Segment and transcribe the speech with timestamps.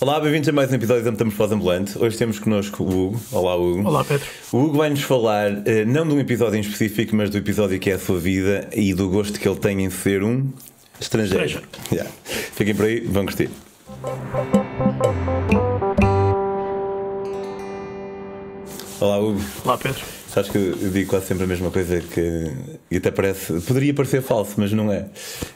[0.00, 1.98] Olá, bem-vindos a mais um episódio da Metamorfose Ambulante.
[1.98, 3.20] Hoje temos connosco o Hugo.
[3.32, 3.84] Olá, Hugo.
[3.84, 4.28] Olá, Pedro.
[4.52, 7.90] O Hugo vai-nos falar eh, não de um episódio em específico, mas do episódio que
[7.90, 10.52] é a sua vida e do gosto que ele tem em ser um
[11.00, 11.44] estrangeiro.
[11.44, 11.68] Estrangeiro.
[11.90, 12.12] Yeah.
[12.54, 13.50] Fiquem por aí, vão curtir.
[19.00, 19.40] Olá, Hugo.
[19.64, 20.17] Olá, Pedro.
[20.32, 22.52] Sabes que eu digo quase sempre a mesma coisa que
[22.90, 25.06] e até parece, poderia parecer falso, mas não é.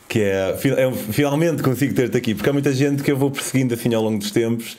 [0.09, 3.75] Que é, é, finalmente consigo ter-te aqui, porque há muita gente que eu vou perseguindo
[3.75, 4.77] assim ao longo dos tempos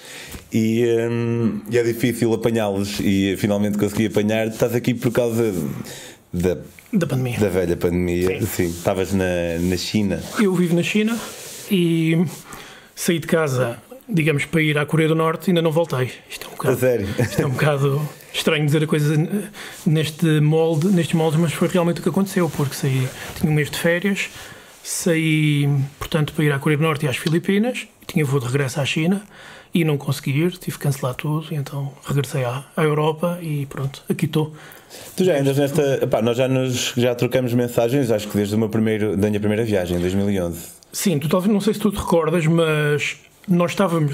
[0.52, 4.48] e, hum, e é difícil apanhá-los e finalmente consegui apanhar.
[4.48, 5.54] Estás aqui por causa
[6.34, 6.58] da,
[6.92, 7.40] Da pandemia.
[7.40, 8.40] da velha pandemia.
[8.42, 8.46] Sim.
[8.48, 9.26] Sim, estavas na,
[9.62, 10.22] na China.
[10.42, 11.16] Eu vivo na China
[11.70, 12.26] e
[12.96, 13.78] saí de casa,
[14.10, 16.12] digamos, para ir à Coreia do Norte e ainda não voltei.
[16.28, 17.08] Isto é um A bocado, sério.
[17.20, 19.16] isto é um bocado estranho dizer a coisa
[19.86, 23.70] neste molde, nestes moldes, mas foi realmente o que aconteceu, porque saí, tinha um mês
[23.70, 24.30] de férias,
[24.84, 25.70] saí,
[26.00, 28.86] portanto, para ir à Coreia do Norte e às Filipinas, tinha voo de regresso à
[28.86, 29.22] China
[29.74, 33.66] e não consegui ir, tive que cancelar tudo, e então regressei à, à Europa e
[33.66, 34.54] pronto, aqui estou.
[35.16, 36.04] Tu já andas nesta.
[36.04, 39.40] Epá, nós já, nos, já trocamos mensagens, acho que desde o meu primeiro, da minha
[39.40, 40.68] primeira viagem, em 2011.
[40.92, 44.14] Sim, tu talvez não sei se tu te recordas, mas nós estávamos,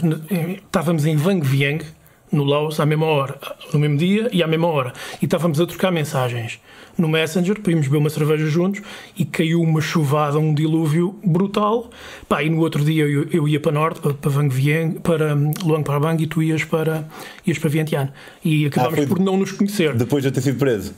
[0.63, 1.83] estávamos em Vang Vieng,
[2.31, 3.39] no Laos, à mesma hora,
[3.73, 4.93] no mesmo dia e à mesma hora.
[5.21, 6.59] E estávamos a trocar mensagens
[6.99, 8.81] no Messenger irmos beber uma cerveja juntos
[9.17, 11.89] e caiu uma chuvada, um dilúvio brutal.
[12.27, 15.35] Pá, e no outro dia eu, eu ia para Norte, para, para Vang Vieng, para
[15.35, 17.07] hum, Luang Prabang e tu ias para,
[17.47, 18.11] ias para Vientiane.
[18.43, 19.95] E acabámos de- por não nos conhecer.
[19.95, 20.93] Depois de eu ter sido preso.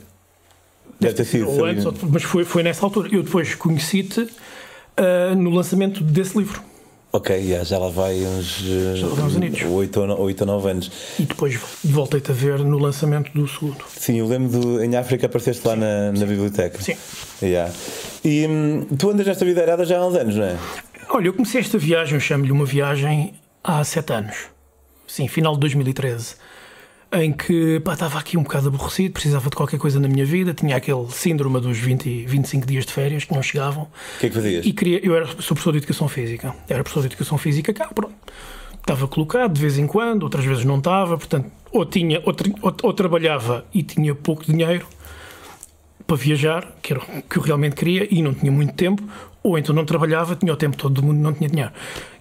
[0.99, 1.49] Deve ter sido.
[1.49, 3.09] Ou antes, mas foi, foi nessa altura.
[3.11, 4.27] Eu depois conheci-te
[4.97, 6.61] ah, no lançamento desse livro.
[7.13, 8.61] Ok, já, já lá vai uns,
[9.15, 9.63] vai uns anitos.
[9.63, 10.91] 8 ou, no- oito ou 9 anos.
[11.19, 13.83] E depois voltei-te a ver no lançamento do segundo.
[13.97, 16.81] Sim, eu lembro do, em África apareceste lá na, na biblioteca.
[16.81, 16.95] Sim.
[17.41, 17.73] Yeah.
[18.23, 20.55] E hum, tu andas nesta vida errada já há uns anos, não é?
[21.09, 24.37] Olha, eu comecei esta viagem, eu chamo-lhe uma viagem há sete anos.
[25.05, 26.35] Sim, final de 2013.
[27.13, 30.53] Em que pá, estava aqui um bocado aborrecido, precisava de qualquer coisa na minha vida,
[30.53, 33.83] tinha aquele síndrome dos 20, e 25 dias de férias que não chegavam.
[33.83, 34.65] O que é que fazias?
[34.65, 36.55] E queria, eu era sou professor de educação física.
[36.69, 38.15] Era professor de educação física cá, pronto.
[38.79, 42.75] Estava colocado de vez em quando, outras vezes não estava, portanto, ou, tinha, ou, ou-
[42.81, 44.85] ou trabalhava e tinha pouco dinheiro
[46.07, 49.03] para viajar, que era o que eu realmente queria, e não tinha muito tempo,
[49.43, 51.71] ou então não trabalhava, tinha o tempo todo do mundo não tinha dinheiro.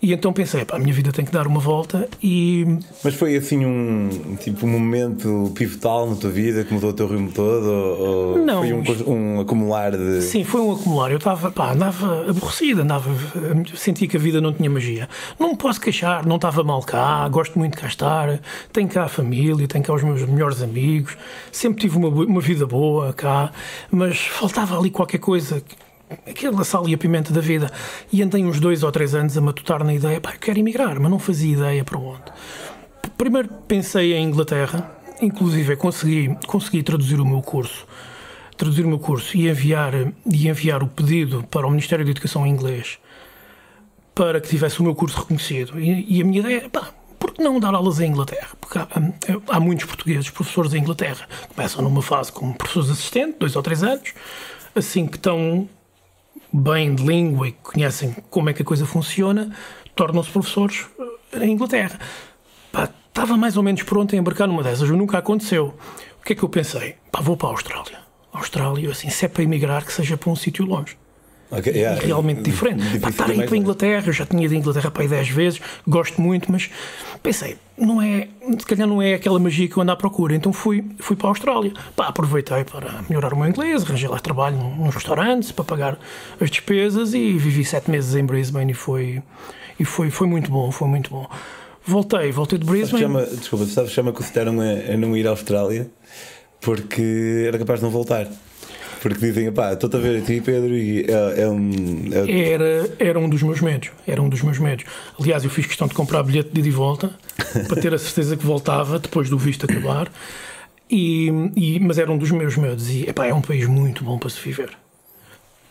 [0.01, 3.37] E então pensei, pá, a minha vida tem que dar uma volta e Mas foi
[3.37, 7.67] assim um tipo um momento pivotal na tua vida que mudou o teu rumo todo?
[7.67, 10.23] Ou, Não, foi um, um acumular de.
[10.23, 11.11] Sim, foi um acumular.
[11.11, 13.11] Eu estava, pá, andava aborrecida, andava,
[13.75, 15.07] sentia que a vida não tinha magia.
[15.39, 18.41] Não me posso queixar, não estava mal cá, gosto muito de cá estar,
[18.73, 21.19] tenho cá a família, tenho cá os meus melhores amigos,
[21.53, 23.53] sempre tive uma, uma vida boa cá,
[23.91, 25.63] mas faltava ali qualquer coisa,
[26.29, 27.71] aquela sal e a pimenta da vida.
[28.13, 30.99] E andei uns dois ou três anos a matutar na ideia, pá, eu quero emigrar,
[31.01, 32.23] mas não fazia ideia para onde.
[33.17, 34.91] Primeiro pensei em Inglaterra,
[35.21, 37.87] inclusive consegui, consegui traduzir o meu curso
[38.57, 39.95] traduzir o meu curso e enviar,
[40.31, 42.99] e enviar o pedido para o Ministério da Educação em inglês
[44.15, 45.81] para que tivesse o meu curso reconhecido.
[45.81, 48.49] E, e a minha ideia é, pá, por que não dar aulas em Inglaterra?
[48.61, 48.87] Porque há-
[49.49, 53.83] há muitos portugueses, professores em Inglaterra, começam numa fase como professores assistentes, dois ou três
[53.83, 54.13] anos,
[54.75, 55.67] assim que estão
[56.53, 59.55] bem de língua e conhecem como é que a coisa funciona,
[59.95, 60.87] tornam-se professores
[61.33, 61.99] eh, em Inglaterra.
[62.73, 65.75] Pá, estava mais ou menos pronto a embarcar numa dessas, nunca aconteceu.
[66.21, 66.97] O que é que eu pensei?
[67.11, 67.99] Pá, vou para a Austrália.
[68.33, 70.97] Austrália, assim, se é para emigrar, que seja para um sítio longe.
[71.51, 72.01] Ok, yeah.
[72.03, 72.81] E realmente diferente.
[72.83, 73.59] Difícil Pá, estar aí para a.
[73.59, 76.71] Inglaterra, eu já tinha ido à Inglaterra para aí 10 vezes, gosto muito, mas
[77.23, 78.29] pensei, não é,
[78.59, 80.35] se calhar não é aquela magia que eu ando à procura.
[80.35, 81.73] Então fui, fui para a Austrália.
[81.97, 85.99] Pá, aproveitei para melhorar o meu inglês, arranjei lá trabalho num, num restaurante para pagar
[86.41, 89.23] as despesas e vivi sete meses em Brisbane e foi,
[89.79, 91.29] e foi, foi muito bom, foi muito bom.
[91.85, 93.03] Voltei, voltei de Brisbane.
[93.03, 95.91] chama, desculpa, tu sabes chama que o deram a, a não ir à Austrália
[96.61, 98.27] porque era capaz de não voltar.
[99.03, 101.71] Porque dizem, pá, estou-te a ver a ti, Pedro, e é, é um.
[102.13, 103.91] é- Era, era um dos meus medos.
[104.07, 104.85] Era um dos meus medos.
[105.19, 107.11] Aliás, eu fiz questão de comprar bilhete de ida e volta
[107.69, 110.11] para ter a certeza que voltava depois do visto acabar.
[110.91, 112.91] E, e- mas era um dos meus medos.
[112.91, 114.71] E epá, é um país muito bom para se viver.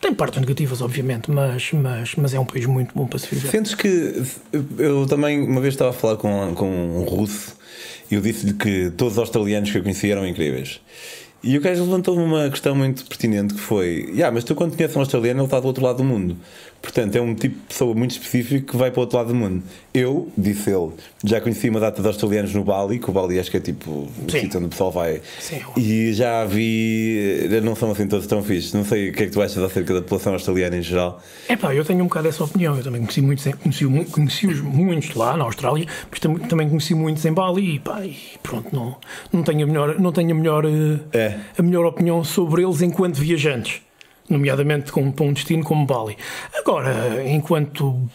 [0.00, 3.48] Tem partes negativas, obviamente, mas, mas, mas é um país muito bom para se viver.
[3.50, 4.22] Sentes que.
[4.78, 7.54] Eu também, uma vez estava a falar com, com um russo
[8.10, 10.80] e eu disse-lhe que todos os australianos que eu conhecia eram incríveis.
[11.42, 14.96] E o gajo levantou-me uma questão muito pertinente que foi: yeah, mas tu quando conheces
[14.96, 16.36] um australiano, ele está do outro lado do mundo.
[16.82, 19.34] Portanto, é um tipo de pessoa muito específico que vai para o outro lado do
[19.34, 19.62] mundo.
[19.92, 20.90] Eu, disse ele,
[21.22, 23.90] já conheci uma data de australianos no Bali, que o Bali acho que é tipo
[23.90, 25.20] o sítio onde o pessoal vai.
[25.38, 25.60] Sim.
[25.76, 27.48] E já vi.
[27.62, 28.72] Não são assim todos tão fixes.
[28.72, 31.20] Não sei o que é que tu achas acerca da população australiana em geral.
[31.48, 32.76] É pá, eu tenho um bocado essa opinião.
[32.76, 37.24] Eu também conheci muitos, conheci, conheci-os muitos lá na Austrália, mas tam- também conheci muitos
[37.26, 38.96] em Bali e pá, e pronto, não,
[39.32, 41.38] não tenho a melhor, não tenho a melhor, eh, É.
[41.58, 43.82] a melhor opinião sobre eles enquanto viajantes,
[44.30, 46.16] nomeadamente com, para um destino como Bali.
[46.54, 48.08] Agora, enquanto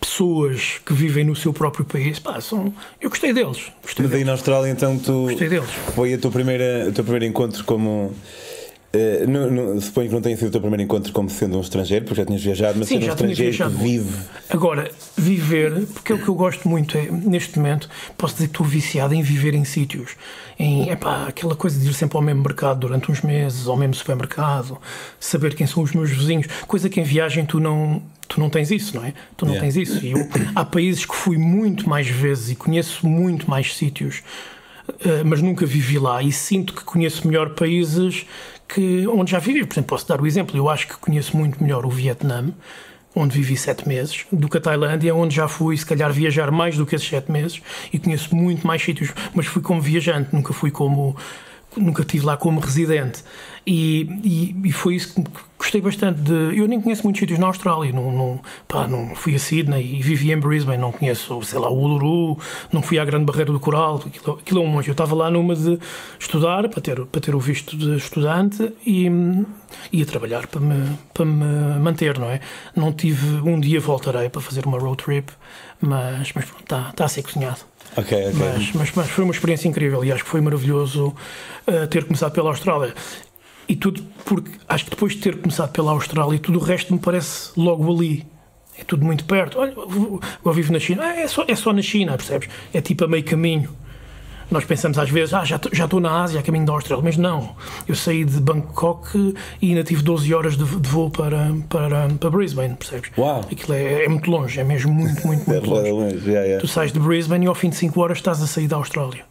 [0.00, 3.70] pessoas que vivem no seu próprio país, pá, são, eu gostei deles.
[3.82, 4.26] Gostei Mas aí deles.
[4.26, 5.22] na Austrália, então, tu.
[5.28, 5.70] Gostei deles.
[5.94, 8.12] Foi a tua primeira, o teu primeiro encontro como.
[9.26, 12.04] Não- não- suponho que não tenha sido o teu primeiro encontro como sendo um estrangeiro,
[12.04, 14.16] porque já tinhas viajado, mas Sim, sendo um estrangeiro viajado que vive.
[14.50, 18.52] Agora, viver, porque é o que eu gosto muito é, neste momento, posso dizer que
[18.52, 20.10] estou viciado em viver em sítios.
[20.58, 23.94] Em, epá, aquela coisa de ir sempre ao mesmo mercado durante uns meses, ao mesmo
[23.94, 24.78] supermercado,
[25.18, 28.70] saber quem são os meus vizinhos, coisa que em viagem tu não, tu não tens
[28.70, 29.14] isso, não é?
[29.36, 29.72] Tu não Yeah.
[29.72, 30.04] tens isso.
[30.04, 34.22] E eu, há países que fui muito mais vezes e conheço muito mais sítios,
[35.04, 38.26] eh, mas nunca vivi lá e sinto que conheço melhor países
[38.72, 39.64] que onde já vivi.
[39.64, 42.52] Por exemplo, posso dar o exemplo, eu acho que conheço muito melhor o Vietnã,
[43.14, 46.76] onde vivi sete meses, do que a Tailândia, onde já fui, se calhar, viajar mais
[46.76, 47.60] do que esses sete meses
[47.92, 51.16] e conheço muito mais sítios, mas fui como viajante, nunca fui como.
[51.74, 53.24] Nunca estive lá como residente.
[53.66, 55.24] E, e, e foi isso que
[55.62, 56.58] gostei bastante de.
[56.58, 57.92] Eu nem conheço muitos sítios na Austrália.
[57.92, 60.78] Não, não, pá, não fui a Sydney e vivi em Brisbane.
[60.78, 62.38] Não conheço, sei lá, o Uluru.
[62.72, 64.02] Não fui à Grande Barreira do Coral.
[64.04, 64.88] Aquilo, aquilo é um monte.
[64.88, 65.78] Eu estava lá numa de
[66.18, 69.08] estudar, para ter, para ter o visto de estudante e
[69.92, 72.40] ia trabalhar para me, para me manter, não é?
[72.74, 73.40] Não tive.
[73.48, 75.32] Um dia voltarei para fazer uma road trip,
[75.80, 77.60] mas, mas pronto, está, está a ser cozinhado.
[77.96, 78.32] Ok, ok.
[78.34, 81.14] Mas, mas, mas foi uma experiência incrível e acho que foi maravilhoso
[81.66, 82.94] uh, ter começado pela Austrália.
[83.72, 86.98] E tudo porque acho que depois de ter começado pela Austrália, tudo o resto me
[87.00, 88.26] parece logo ali.
[88.78, 89.58] É tudo muito perto.
[89.58, 89.72] Olha,
[90.44, 91.02] eu vivo na China.
[91.04, 92.50] Ah, é, só, é só na China, percebes?
[92.74, 93.70] É tipo a meio caminho.
[94.50, 97.02] Nós pensamos às vezes, ah, já estou- já estou na Ásia, a caminho da Austrália.
[97.02, 97.56] Mas não.
[97.88, 102.30] Eu saí de Bangkok e ainda tive 12 horas de, de voo para, para, para
[102.30, 103.10] Brisbane, percebes?
[103.16, 103.40] Uau.
[103.50, 105.90] Aquilo é, é muito longe, é mesmo muito, muito, É muito longe.
[105.90, 106.60] longe, yeah, yeah.
[106.60, 109.24] Tu sais de Brisbane e ao fim de 5 horas estás a sair da Austrália.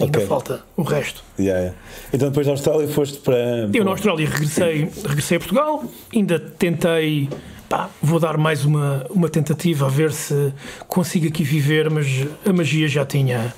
[0.00, 0.26] Ainda Ok.
[0.26, 1.22] falta o resto.
[1.38, 1.78] Yeah, yeah.
[2.12, 3.68] Então depois da Austrália foste para.
[3.72, 7.28] Eu na Austrália regressei, regressei a Portugal, ainda tentei,
[7.68, 10.52] pá, vou dar mais uma, uma tentativa a ver se
[10.88, 12.06] consigo aqui viver, mas
[12.46, 13.54] a magia já tinha.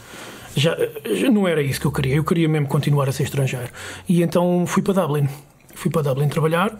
[0.54, 0.76] Já,
[1.14, 3.70] já não era isso que eu queria, eu queria mesmo continuar a ser estrangeiro.
[4.08, 5.26] E então fui para Dublin.
[5.74, 6.78] Fui para Dublin trabalhar.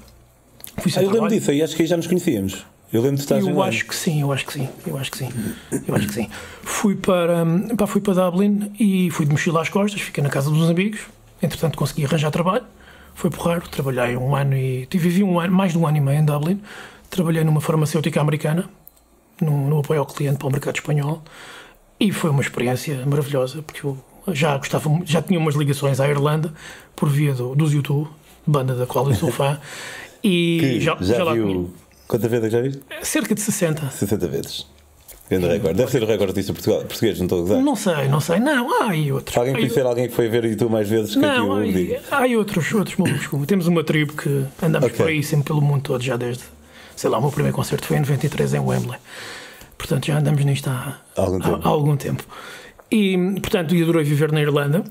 [0.79, 2.67] Fui Ah, eu lembro disso, aí acho que aí já nos conhecíamos.
[2.93, 5.19] Eu lembro de estar Eu acho que sim, eu acho que sim, eu acho que
[5.19, 5.31] sim,
[5.87, 6.29] eu acho que sim.
[6.63, 7.45] Fui para,
[7.77, 11.01] pá, fui para Dublin e fui de mochila às costas, fiquei na casa dos amigos,
[11.43, 12.65] entretanto consegui arranjar trabalho,
[13.15, 16.01] foi porreiro, trabalhei um ano e tive- vivi um ano, mais de um ano e
[16.01, 16.61] meio em Dublin,
[17.09, 18.69] trabalhei numa farmacêutica americana,
[19.41, 21.23] no, no apoio ao cliente para o mercado espanhol,
[21.99, 23.97] e foi uma experiência maravilhosa, porque eu
[24.29, 26.53] já gostava, já tinha umas ligações à Irlanda
[26.95, 28.09] por via do, dos YouTube,
[28.47, 29.59] banda da qual eu sou fã,
[30.23, 31.45] e já, já, lá viu.
[31.47, 31.82] conhe-
[32.13, 32.83] Quantas vezes é que já viste?
[33.03, 33.91] cerca de 60.
[33.91, 34.67] 60 vezes.
[35.31, 35.77] Grande recorde.
[35.79, 37.63] Deve ser o recorde portugal- português, não estou a gozar.
[37.63, 38.39] Não sei, não sei.
[38.39, 39.35] Não, há aí outros.
[39.37, 41.65] Alguém conhecer alguém que foi ver YouTube mais vezes que aqui Não, o há Hugo
[41.65, 42.03] aí, diga.
[42.11, 42.97] há aí outros, outros
[43.29, 44.99] como- Temos uma tribo que andamos Ok.
[44.99, 46.43] por aí sempre pelo mundo todo, já desde.
[46.95, 48.99] Sei lá, o meu primeiro concerto foi em 93 em Wembley.
[49.79, 51.61] Portanto, já andamos nisto há, Algum há- tempo.
[51.65, 52.25] há algum tempo.
[52.91, 54.85] E, portanto, eu adorei viver na Irlanda.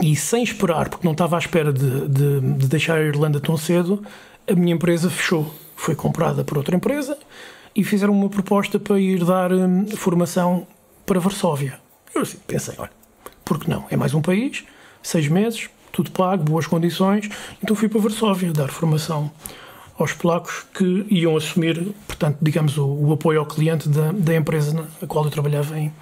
[0.00, 3.56] E sem esperar, porque não estava à espera de, de- de deixar a Irlanda tão
[3.56, 4.00] cedo,
[4.48, 5.52] a minha empresa fechou.
[5.78, 7.16] Foi comprada por outra empresa
[7.74, 10.66] e fizeram uma proposta para ir dar hum, formação
[11.06, 11.78] para Varsóvia.
[12.12, 12.90] Eu assim, pensei, olha,
[13.44, 13.86] por que não?
[13.88, 14.64] É mais um país,
[15.00, 17.28] seis meses, tudo pago, boas condições.
[17.62, 19.30] Então fui para Varsóvia dar formação
[19.96, 24.84] aos polacos que iam assumir, portanto, digamos, o, o apoio ao cliente da, da empresa
[25.00, 25.92] na qual eu trabalhava em,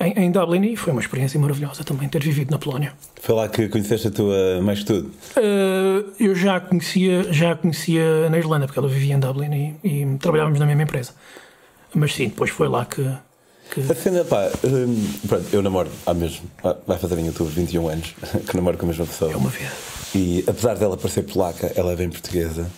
[0.00, 2.92] em, em Dublin e foi uma experiência maravilhosa também ter vivido na Polónia.
[3.20, 5.08] Foi lá que conheceste a tua mais que tudo.
[5.36, 9.88] Uh, eu já a conhecia, já conhecia na Irlanda, porque ela vivia em Dublin e,
[10.12, 11.12] e trabalhávamos na mesma empresa.
[11.94, 13.02] Mas sim, depois foi lá que.
[13.70, 17.52] que- A cena, pá, hum, pronto, eu namoro há mesmo, há- vai fazer em outubro
[17.52, 18.14] 21 anos,
[18.48, 19.32] que namoro com a mesma pessoa.
[19.32, 19.72] É uma vida.
[20.14, 22.70] E apesar dela parecer polaca, ela é bem portuguesa.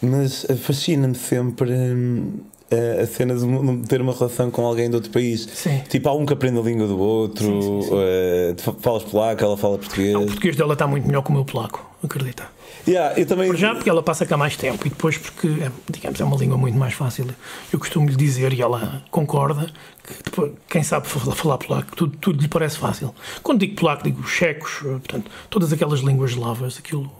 [0.00, 2.40] Mas fascina-me sempre hum,
[3.02, 5.48] a, cena de ter uma relação com alguém de outro país.
[5.52, 5.82] Sim.
[5.88, 8.54] Tipo, há um que aprende a língua do outro, Sim, sim, sim.
[8.56, 10.14] tu falas polaco, ela fala português.
[10.14, 12.44] O português dela está muito melhor que o meu polaco, acredita.
[12.86, 13.46] Yeah, eu também.
[13.46, 16.36] Por já, porque ela passa cá mais tempo e depois porque, é, digamos, é uma
[16.36, 17.26] língua muito mais fácil.
[17.72, 19.70] Eu costumo lhe dizer, e ela concorda,
[20.04, 23.14] que depois, quem sabe falar, falar polaco, tudo, tudo lhe parece fácil.
[23.42, 27.10] Quando digo polaco, digo checos, eh, portanto, todas aquelas línguas eslavas, aquilo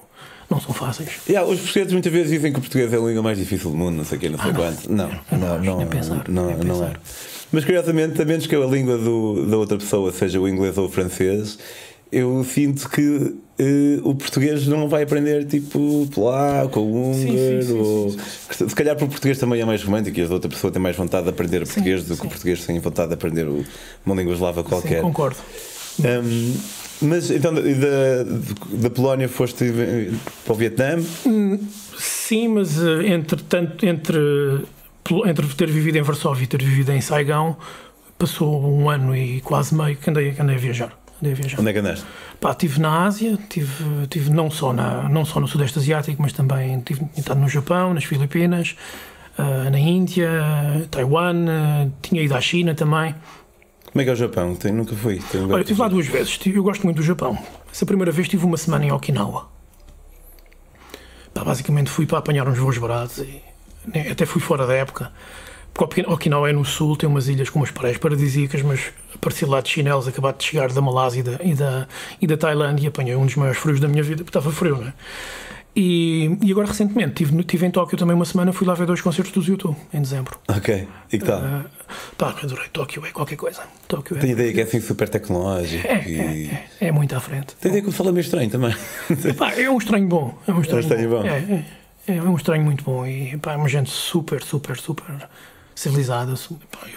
[0.53, 1.09] não são fáceis.
[1.29, 3.77] Yeah, os portugueses muitas vezes dizem que o português é a língua mais difícil do
[3.77, 4.93] mundo, não sei o quê, não sei Ah, quanto.
[4.93, 6.93] Não, não, não, pensar, não, é.
[7.51, 10.87] Mas curiosamente, a menos que a língua do- da outra pessoa seja o inglês ou
[10.87, 11.59] o francês,
[12.11, 17.63] eu sinto que eh, o português não vai aprender tipo polaco ou Sim, sim, húngaro.
[17.65, 18.11] sim, ou...
[18.11, 20.81] sim, Se calhar porque o português também é mais romântico e a outra pessoa tem
[20.81, 22.27] mais vontade de aprender português do que sim.
[22.27, 23.47] o português tem vontade de aprender
[24.05, 25.01] uma língua eslava Sim, qualquer.
[25.03, 25.37] concordo.
[26.01, 26.55] Um,
[27.01, 27.61] mas então da,
[28.73, 29.73] da, Polónia foste
[30.45, 31.01] para o Vietnã?
[31.97, 34.19] Sim, mas eh, entre, tanto, entre,
[35.27, 37.57] entre ter vivido em Varsóvia e ter vivido em Saigão,
[38.19, 40.93] passou um ano e quase meio que andei, que andei a viajar.
[41.21, 41.61] Andei a viajar.
[41.61, 42.05] Onde é que andaste?
[42.41, 46.33] Pá, estive na Ásia, tive, tive não, só na, não só no Sudeste Asiático, mas
[46.33, 48.77] também tive estado no Japão, nas Filipinas,
[49.39, 50.29] ah, na Índia,
[50.91, 53.15] Taiwan, ah, tinha ido à China também.
[53.93, 54.55] Como é que é o Japão?
[54.57, 55.21] Tenho, nunca fui.
[55.31, 57.39] Tenho Olha, estive lá duas vezes, Estive- eu gosto muito do Japão.
[57.71, 59.49] Essa primeira vez tive uma semana em Okinawa.
[61.35, 63.43] Pá, basicamente fui para apanhar uns voos baratos e
[64.11, 65.13] até fui fora da época.
[65.75, 69.45] Porque Okina- Okinawa é no sul, tem umas ilhas com umas praias paradisíacas, mas apareci
[69.47, 71.89] lá de chinelos, acabado de chegar da Malásia e da, e da,
[72.21, 74.89] e da Tailândia apanhei um dos maiores frios da minha vida, porque estava frio, não
[74.89, 74.93] é?
[75.75, 78.87] E, e agora recentemente estive, no- estive em Tóquio também uma semana, fui lá ver
[78.87, 80.39] dois concertos do YouTube em dezembro.
[80.49, 80.87] Ok.
[81.11, 81.41] E que tal?
[81.43, 81.65] Ah,
[82.19, 82.67] pá, adorei.
[82.71, 83.63] Tóquio é qualquer coisa.
[83.89, 85.87] Tóquio é, Tenho ideia que é assim super tecnológico.
[85.87, 86.21] é, e...
[86.51, 87.55] é, é, é muito à frente.
[87.59, 88.75] Tenho ideia que o fala meio estranho também.
[89.39, 90.39] Pá, é um estranho bom.
[90.47, 91.25] É um estranho, estranho bom.
[91.25, 91.65] É,
[92.07, 93.07] é, é um estranho muito bom.
[93.07, 95.27] E pá, é uma gente super, super, super
[95.75, 96.35] civilizada.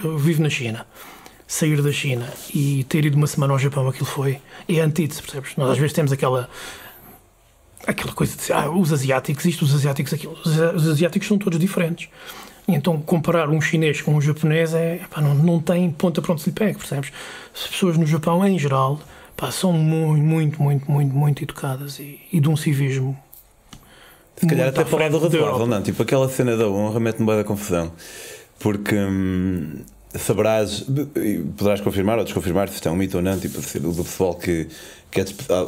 [0.03, 0.85] Eu vivo na China.
[1.47, 4.39] Sair da China e ter ido uma semana ao Japão, aquilo foi.
[4.67, 5.55] É antítese, percebes?
[5.55, 6.49] Nós às vezes temos aquela.
[7.87, 10.37] Aquela coisa de dizer, ah, os asiáticos, isto, os asiáticos, aquilo.
[10.43, 12.09] Os, asiáticos são todos diferentes.
[12.67, 16.31] E então comparar um chinês com um japonês é, pá, não, não tem ponta para
[16.31, 17.11] onde se lhe pega, percebes?
[17.53, 18.99] As pessoas no Japão, em geral,
[19.37, 23.17] pá, são muito, muito, muito, muito, muito educadas e, e de um civismo.
[24.35, 25.81] Se calhar até à falar do frente da razoável, não?
[25.81, 27.91] Tipo, aquela cena da honra mete-me bem da confusão.
[28.59, 29.81] Porque hum,
[30.17, 30.85] saberás,
[31.57, 34.67] poderás confirmar ou desconfirmar se isto é um mito ou não, tipo, do pessoal que,
[35.11, 35.65] que é ah,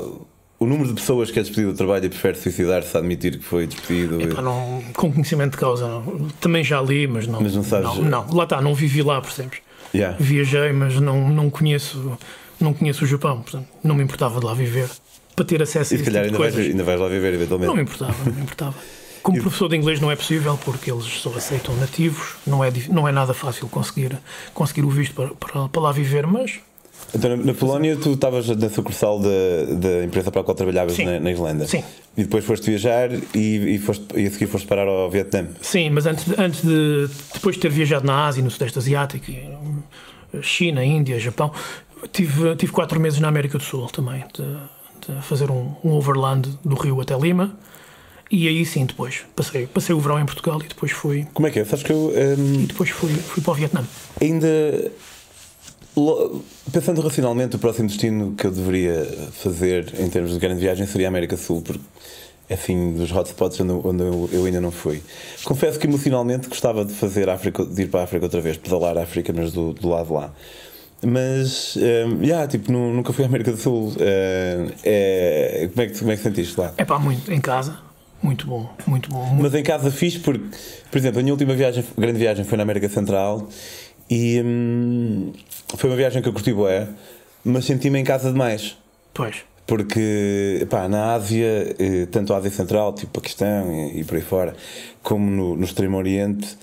[0.60, 3.44] o número de pessoas que é despedido do trabalho e prefere suicidar-se a admitir que
[3.46, 4.22] foi despedido.
[4.22, 6.28] Epá, não, com conhecimento de causa, não.
[6.42, 7.42] também já li, mas não.
[7.42, 8.34] Mas não sabes- Não, não.
[8.36, 9.60] lá está, não vivi lá, percebes?
[9.94, 10.18] Yeah.
[10.20, 12.18] Viajei, mas não, não, conheço,
[12.60, 14.90] não conheço o Japão, portanto, não me importava de lá viver
[15.36, 17.68] para ter acesso a E se calhar tipo ainda vais, ainda vais lá viver eventualmente.
[17.68, 18.76] Não me importava, não me importava.
[19.22, 23.08] Como professor de inglês não é possível porque eles só aceitam nativos, não é, não
[23.08, 24.18] é nada fácil conseguir,
[24.54, 26.60] conseguir o visto para, para, para lá viver, mas
[27.14, 30.98] Então, na, na Polónia, tu estavas na sucursal da, da empresa para a qual trabalhavas
[30.98, 31.66] na, na Irlanda.
[31.66, 31.84] Sim.
[32.18, 35.48] E depois foste viajar e, e, foste, e a seguir foste parar ao Vietnã.
[35.62, 39.82] Sim, mas antes antes de depois de ter viajado na Ásia, no Sudeste Asiático, hum,
[40.42, 41.52] China, Índia, Japão,
[42.12, 46.58] tive, tive quatro meses na América do Sul também, de, de fazer um, um overland
[46.66, 47.58] do Rio até Lima.
[48.30, 51.52] E aí sim, depois passei, passei o verão em Portugal e depois fui, Como é
[51.52, 51.66] que é?
[51.66, 53.84] Sabes que eu hum, e depois fui, fui para o Vietnã.
[54.22, 54.92] ainda.
[56.72, 61.08] Pensando racionalmente, o próximo destino que eu deveria fazer em termos de grande viagem seria
[61.08, 61.82] a América Sul, porque
[62.50, 65.02] é assim dos hotspots onde, eu- onde eu, eu ainda não fui.
[65.44, 68.98] Confesso que emocionalmente gostava de fazer África, de ir para a África outra vez, pedalar
[68.98, 70.32] a África, mas do, do lado lá.
[71.02, 73.90] Mas, hum, yeah, tipo, nu- nunca fui à América do Sul.
[73.90, 76.74] Hum, é, como, é que, como é que sentiste lá?
[76.78, 77.78] É pá, muito, em casa,
[78.22, 79.26] muito bom, muito bom.
[79.26, 80.44] Muito, Mas em casa fiz porque,
[80.92, 83.48] por exemplo, a minha última viagem, grande viagem foi na América Central
[84.10, 85.34] e hum,
[85.76, 86.88] foi uma viagem que eu curti bué,
[87.44, 88.78] mas senti-me em casa demais.
[89.14, 94.16] pois, Porque pá, na Ásia, eh, tanto a Ásia Central, tipo Paquistão e, e por
[94.16, 94.56] aí fora,
[95.04, 96.58] como no, no Extremo Oriente,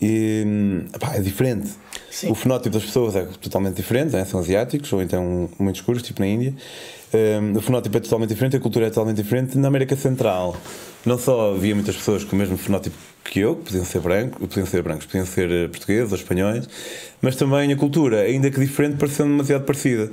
[0.00, 1.70] e, pá, é diferente.
[2.10, 2.30] Sim.
[2.30, 4.24] O fenótipo das pessoas é totalmente diferente, né?
[4.24, 6.54] são asiáticos ou então muito escuros, tipo na Índia.
[7.12, 9.58] Um, o fenótipo é totalmente diferente, a cultura é totalmente diferente.
[9.58, 10.56] Na América Central,
[11.04, 14.38] não só havia muitas pessoas com o mesmo fenótipo que eu, que podiam ser brancos,
[14.38, 16.68] podiam ser brancos, podiam ser eh, portugueses ou espanhóis,
[17.20, 20.10] mas também a cultura, ainda que diferente, pareceu demasiado parecida.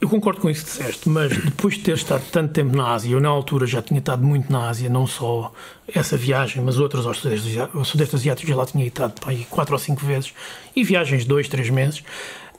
[0.00, 3.12] Eu concordo com isso que disseste, mas depois de ter estado tanto tempo na Ásia,
[3.12, 5.52] eu na altura já tinha estado muito na Ásia, não só
[5.86, 9.74] essa viagem, mas outras ao Sudeste, ao Sudeste Asiático já lá tinha estado aí quatro
[9.74, 10.32] ou cinco vezes,
[10.74, 12.02] e viagens de dois, três meses.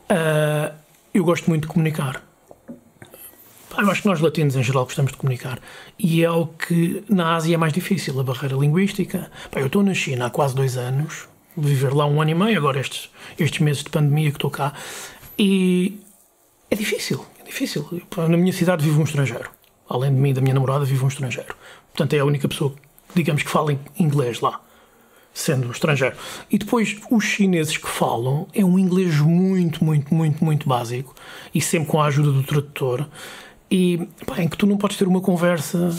[0.08, 0.72] ah,
[1.14, 2.24] eu gosto muito de comunicar.
[3.78, 5.60] Eu acho que nós latinos em geral gostamos de comunicar.
[5.98, 9.32] E é o que na Ásia é mais difícil, a barreira linguística.
[9.56, 12.80] Eu estou na China há quase dois anos, viver lá um ano e meio, agora
[12.80, 14.74] estes, estes meses de pandemia que estou cá,
[15.38, 16.00] e
[16.70, 18.02] é difícil, difícil.
[18.18, 19.50] Na minha cidade vive um estrangeiro.
[19.88, 21.54] Além de mim e da minha namorada, vive um estrangeiro.
[21.94, 22.74] Portanto, é a única pessoa,
[23.14, 24.62] digamos, que fala inglês lá,
[25.34, 26.16] sendo estrangeiro.
[26.50, 31.14] E depois, os chineses que falam é um inglês muito, muito, muito, muito básico
[31.54, 33.08] e sempre com a ajuda do tradutor.
[33.70, 35.90] E pá, em que tu não podes ter uma conversa.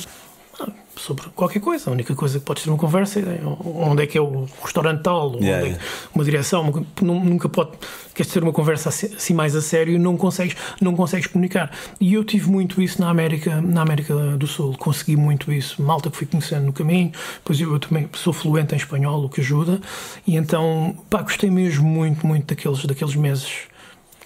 [0.96, 1.90] Sobre qualquer coisa.
[1.90, 5.02] A única coisa que podes ter uma conversa é onde é que é o restaurante
[5.02, 5.78] tal, onde Yeah, é
[6.14, 6.62] uma direção.
[6.70, 7.70] uma- Nunca pode.
[8.14, 11.70] Queres ter uma conversa assim assim mais a sério não consegues, não consegues comunicar.
[12.00, 14.76] E eu tive muito isso na América, na América do Sul.
[14.78, 15.82] Consegui muito isso.
[15.82, 17.10] Malta que fui conhecendo no caminho.
[17.44, 19.80] Pois eu, eu também sou fluente em espanhol, o que ajuda.
[20.26, 23.50] E então, pá, gostei mesmo muito, muito daqueles, daqueles meses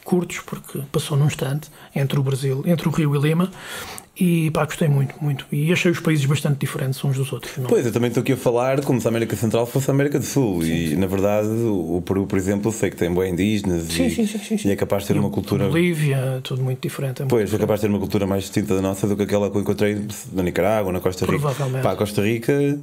[0.04, 3.50] curtos, porque passou num instante entre o Brasil, entre o Rio e Lima.
[4.18, 5.46] E pá, gostei muito, muito.
[5.52, 7.54] E achei os países bastante diferentes uns dos outros.
[7.58, 7.66] Não?
[7.66, 10.18] Pois, eu também estou aqui a falar como se a América Central fosse a América
[10.18, 10.64] do Sul.
[10.64, 14.26] E, na verdade, o Peru, por exemplo, sei que tem bem indígenas Sim, e, sim,
[14.26, 14.68] sim, sim, sim.
[14.68, 15.68] e é capaz de ter uma cultura.
[15.68, 17.22] Bolívia, tudo muito diferente.
[17.22, 19.50] é Pois, é capaz de ter uma cultura mais distinta da nossa do que aquela
[19.50, 21.38] que eu encontrei na Nicarágua, na Costa Rica.
[21.38, 21.82] Provavelmente.
[21.82, 22.80] Pá, a Costa Rica,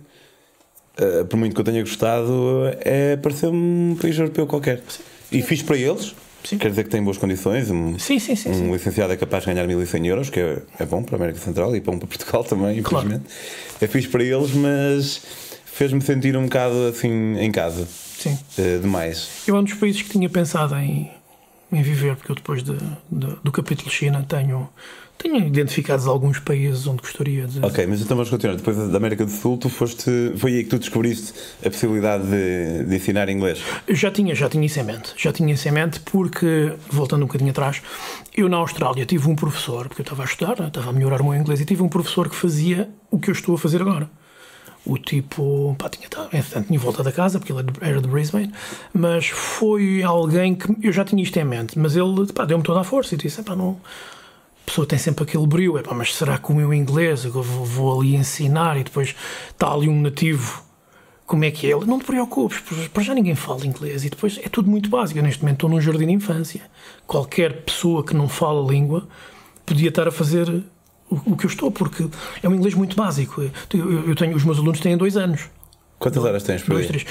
[0.97, 4.83] eh, por muito que eu tenha gostado, é parecer um país europeu qualquer.
[5.31, 6.13] E fiz para eles,
[6.43, 6.57] Sim.
[6.57, 7.69] quer dizer que tem boas condições.
[7.71, 8.49] Um, Sim, sim, sim.
[8.49, 8.71] um sim.
[8.71, 11.75] licenciado é capaz de ganhar 1100 euros, que é, é bom para a América Central
[11.75, 13.05] e bom para Portugal também, Claro.
[13.07, 13.33] infelizmente.
[13.81, 15.21] É fixe para eles, mas
[15.65, 18.37] fez-me sentir um bocado assim em casa, sim.
[18.57, 19.29] eh, demais.
[19.47, 21.09] Eu é um dos países que tinha pensado em,
[21.71, 22.77] em viver, porque eu depois de-
[23.11, 24.69] de- do capítulo China tenho,
[25.23, 27.63] tenho identificados alguns países onde gostaria de.
[27.65, 28.55] Ok, mas então vamos continuar.
[28.55, 30.33] Depois da América do Sul, tu foste.
[30.37, 31.33] Foi aí que tu descobriste
[31.65, 33.59] a possibilidade de, de ensinar inglês.
[33.87, 35.13] Eu já tinha, já tinha isso em mente.
[35.17, 37.81] Já tinha isso em mente porque, voltando um bocadinho atrás,
[38.35, 41.21] eu na Austrália tive um professor, porque eu estava a estudar, né, estava a melhorar
[41.21, 43.81] o meu inglês, e tive um professor que fazia o que eu estou a fazer
[43.81, 44.09] agora.
[44.85, 48.01] O tipo, pá, tinha, tá, entretanto, tinha voltado a casa, porque ele era de- era
[48.01, 48.51] de Brisbane,
[48.93, 52.81] mas foi alguém que eu já tinha isto em mente, mas ele pá, deu-me toda
[52.81, 53.79] a força e disse: pá, não.
[54.63, 57.31] A pessoa tem sempre aquele brilho, é pá, mas será que o meu inglês, eu
[57.31, 59.13] vou, vou ali ensinar e depois
[59.51, 60.63] está ali um nativo
[61.25, 62.61] como é que é ele, não te preocupes,
[62.93, 65.17] para- já ninguém fala inglês e depois é tudo muito básico.
[65.19, 66.61] Eu neste momento estou num jardim de infância.
[67.07, 69.07] Qualquer pessoa que não fala a língua
[69.65, 70.47] podia estar a fazer
[71.09, 72.07] o, o que eu estou, porque
[72.41, 73.41] é um inglês muito básico.
[73.73, 75.49] Eu, eu- tenho, os meus alunos têm dois anos,
[75.99, 77.05] Quantas horas tens por dois, três.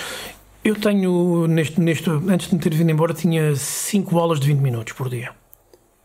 [0.63, 4.59] Eu tenho, neste, neste, antes de me ter vindo embora, tinha cinco aulas de 20
[4.61, 5.31] minutos por dia.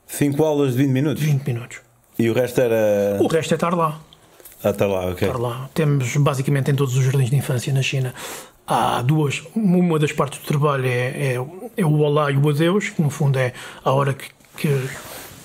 [0.08, 1.24] 5 aulas de 20 minutos?
[1.24, 1.78] 20 minutos.
[2.18, 3.18] E o resto era.
[3.22, 4.00] O resto é estar lá.
[4.64, 5.28] Ah, está lá, ok.
[5.28, 5.70] estar lá.
[5.74, 8.14] Temos basicamente em todos os jardins de infância na China
[8.68, 9.44] há duas.
[9.56, 11.46] Uma das partes do trabalho é, é,
[11.78, 14.90] é o Olá e o Adeus, que no fundo é a hora que, que,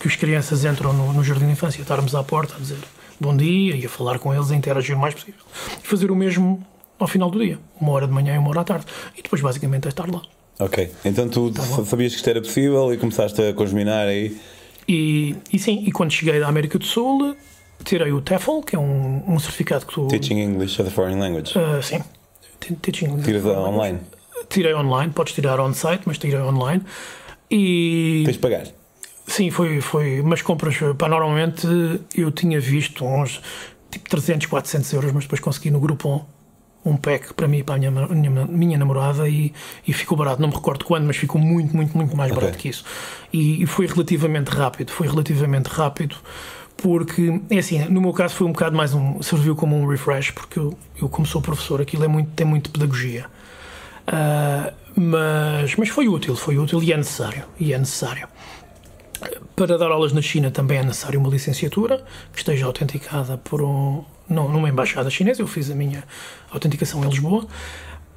[0.00, 2.78] que as crianças entram no, no jardim de infância, estarmos à porta a dizer
[3.20, 5.40] bom dia e a falar com eles, a interagir o mais possível.
[5.82, 6.66] E fazer o mesmo
[6.98, 8.86] ao final do dia, uma hora de manhã e uma hora à tarde.
[9.16, 10.22] E depois basicamente é estar lá.
[10.64, 10.90] Ok.
[11.04, 14.36] Então tu Tá sabias que isto era possível e começaste a congeminar aí.
[14.88, 17.36] E, e sim, e quando cheguei da América do Sul,
[17.84, 20.08] tirei o TEFL, que é um, um certificado que tu.
[20.08, 21.52] Teaching English as a Foreign Language.
[21.58, 22.00] Ah, sim.
[22.60, 23.16] Te- Teaching.
[23.22, 23.98] Tiras online.
[24.48, 26.82] Tirei online, podes tirar on-site, mas tirei online.
[27.50, 28.64] E Tens de pagar.
[29.26, 30.22] sim, foi, foi.
[30.22, 31.66] Mas compras, pá, normalmente
[32.14, 33.40] eu tinha visto uns
[33.90, 36.24] tipo 300, 400 euros, mas depois consegui no Groupon
[36.84, 39.52] um pack para mim e para a minha, minha, minha namorada e,
[39.86, 40.40] e ficou barato.
[40.40, 42.84] Não me recordo quando, mas ficou muito, muito, muito mais barato que isso.
[43.32, 44.90] E, e foi relativamente rápido.
[44.90, 46.16] Foi relativamente rápido
[46.76, 49.22] porque, é assim, no meu caso foi um bocado mais um.
[49.22, 52.70] serviu como um refresh, porque eu, eu como sou professor, aquilo é muito, tem muito
[52.70, 53.26] pedagogia.
[54.06, 57.44] Ah, mas, mas foi útil, foi útil e é necessário.
[57.58, 58.28] E é necessário.
[59.54, 64.04] Para dar aulas na China também é necessário uma licenciatura que esteja autenticada por um,
[64.32, 65.42] numa embaixada chinesa.
[65.42, 66.04] Eu fiz a minha
[66.50, 67.46] autenticação em Lisboa.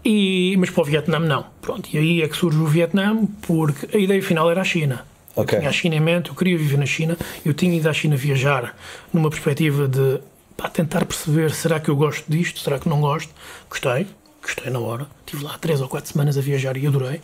[0.04, 1.48] E, mas para o Vietnã não.
[1.62, 5.04] Pronto, e aí é que surge o Vietnã, porque a ideia final era a China.
[5.36, 5.58] Ok.
[5.58, 7.94] Eu tinha a China em mente, eu queria viver na China, eu tinha ido à
[7.94, 8.78] China viajar
[9.12, 10.20] numa perspectiva de
[10.56, 13.34] pá, tentar perceber será que eu gosto disto, será que não gosto.
[13.68, 14.08] Gostei,
[14.42, 15.08] gostei na hora.
[15.26, 17.20] Estive lá três ou quatro semanas a viajar e adorei.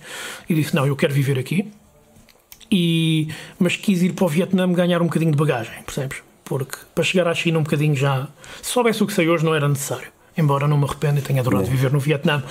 [0.50, 1.72] E disse: não, eu quero viver aqui.
[2.72, 3.28] E,
[3.60, 6.24] mas quis ir para o Vietnã ganhar um bocadinho de bagagem, percebes?
[6.52, 8.28] Porque para chegar à China um bocadinho já.
[8.62, 10.10] Se soubesse o que sei hoje, não era necessário.
[10.38, 12.44] Embora não me arrependa e tenha adorado viver no Vietnã.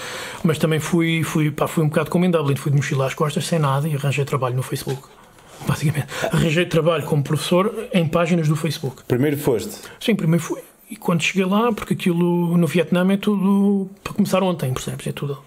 [0.43, 3.13] Mas também fui, fui, pá, fui um bocado como em Dublin, fui de mochila às
[3.13, 5.03] costas, sem nada, e arranjei trabalho no Facebook.
[5.69, 6.07] Basicamente.
[6.33, 9.03] Arranjei trabalho como professor em páginas do Facebook.
[9.07, 9.77] Primeiro foste.
[10.01, 10.63] Sim, primeiro fui.
[10.89, 15.07] E quando cheguei lá, porque aquilo no Vietnã é tudo para começar ontem, percebes?
[15.09, 15.43] É tudo.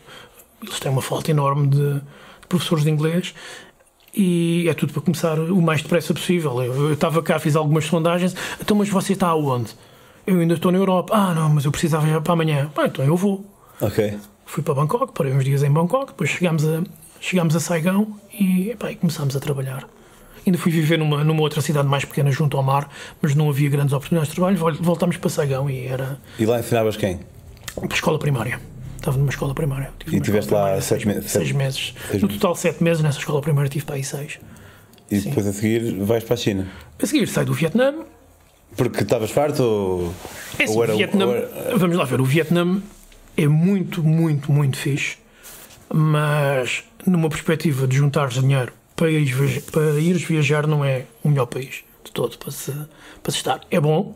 [0.62, 2.02] Eles têm uma falta enorme de
[2.48, 3.34] professores de inglês
[4.16, 6.62] e é tudo para começar o mais depressa possível.
[6.64, 8.36] Eu, eu estava cá, fiz algumas sondagens.
[8.62, 9.72] Então, mas você está aonde?
[10.26, 11.14] Eu ainda estou na Europa.
[11.16, 12.70] Ah, não, mas eu precisava já para amanhã.
[12.78, 13.46] Ah, então eu vou.
[13.82, 14.18] Ok.
[14.46, 16.84] Fui para Bangkok, parei uns dias em Bangkok, depois chegámos a,
[17.20, 19.88] chegámos a Saigão e, epá, e começámos a trabalhar.
[20.46, 22.90] Ainda fui viver numa, numa outra cidade mais pequena junto ao mar,
[23.22, 24.58] mas não havia grandes oportunidades de trabalho.
[24.58, 27.20] Vol- Voltámos para Saigão e era E lá ensinavas quem?
[27.76, 28.60] para a escola primária.
[29.04, 29.92] Estava numa escola primária.
[30.08, 31.94] E tiveste lá primária sete seis, meses.
[32.10, 34.40] seis no total, sete meses nessa escola primária tive para aí seis.
[35.12, 36.68] E depois a seguir vais para a China.
[37.02, 37.94] A seguir saio do Vietnã,
[38.78, 40.14] Porque estavas farto ou,
[40.58, 42.82] É assim, ou era, o Vietnã, ou era- Vamos lá ver, o Vietnã
[43.36, 45.18] é muito, muito, muito fixe,
[45.94, 51.48] mas numa perspectiva de juntar dinheiro para ires, para ires viajar não é o melhor
[51.48, 52.72] país de todo para se,
[53.22, 53.60] para se estar.
[53.70, 54.16] É bom,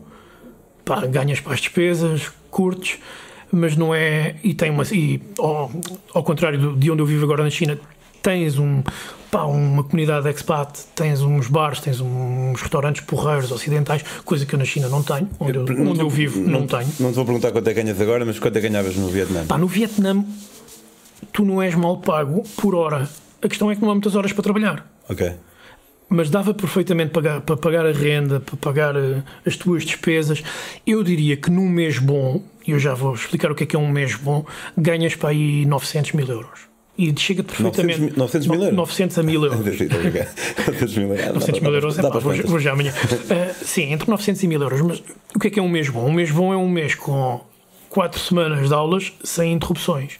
[0.84, 2.98] pá, ganhas para as despesas, curtes,
[3.52, 4.36] mas não é.
[4.42, 4.84] E tem uma.
[4.92, 5.70] E, ao,
[6.14, 7.78] ao contrário de onde eu vivo agora na China,
[8.22, 8.82] tens um,
[9.30, 14.58] pá, uma comunidade expat, tens uns bares, tens uns restaurantes porreiros ocidentais, coisa que eu
[14.58, 16.88] na China não tenho, onde eu, Não onde eu vivo não, tenho.
[17.00, 19.08] Não te vou perguntar quanto é que ganhas agora, mas quanto é que ganhavas no
[19.08, 19.46] Vietnã?
[19.46, 20.24] Pá, no Vietnã,
[21.32, 23.08] tu não és mal pago por hora.
[23.40, 24.86] A questão é que não há muitas horas para trabalhar.
[25.08, 25.32] Ok.
[26.10, 30.42] Mas dava perfeitamente pagar- para pagar a renda, para pagar eh, as tuas despesas.
[30.86, 33.76] Eu diria que num mês bom, e eu já vou explicar o que é que
[33.76, 34.44] é um mês bom,
[34.76, 36.60] ganhas para aí 900 mil euros.
[36.96, 38.00] E chega-te perfeitamente.
[38.00, 38.76] 900 mil- 900 mil euros?
[38.76, 39.66] 900 a mil euros.
[39.80, 40.28] Estou a brincar.
[40.66, 41.34] 900 mil euros.
[41.34, 42.92] 900 mil euros, é pá, para vou, vou já amanhã.
[43.30, 44.80] Ah, sim, entre 900 e 1000 euros.
[44.80, 45.02] Mas
[45.34, 46.06] o que é que é um mês bom?
[46.06, 47.40] Um mês bom é um mês com
[47.90, 50.14] 4 semanas de aulas sem interrupções.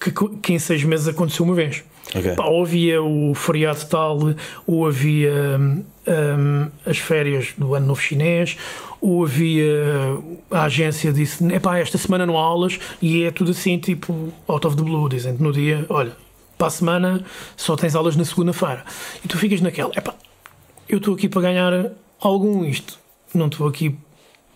[0.00, 0.10] Que,
[0.42, 1.82] que em 6 meses aconteceu uma vez.
[2.14, 2.34] Ok.
[2.34, 4.18] Pá, ou havia o feriado tal,
[4.66, 8.56] ou havia hum, hum, as férias do Ano Novo Chinês,
[9.00, 10.18] ou havia
[10.50, 14.66] a agência disse: epá, esta semana não há aulas, e é tudo assim, tipo, out
[14.66, 15.08] of the blue.
[15.08, 16.12] Dizem no dia: olha,
[16.56, 17.24] para a semana
[17.56, 18.84] só tens aulas na segunda-feira.
[19.24, 20.14] E tu ficas naquela: epá,
[20.88, 21.90] eu estou aqui para ganhar
[22.20, 22.98] algum isto,
[23.34, 23.96] não estou aqui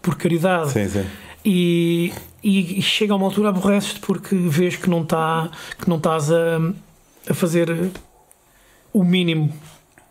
[0.00, 0.70] por caridade.
[0.70, 1.06] Sim, sim.
[1.44, 5.96] E, e, e chega a uma altura aborreces-te porque vês que não, tá, que não
[5.96, 6.60] estás a,
[7.28, 7.90] a fazer
[8.92, 9.52] o mínimo,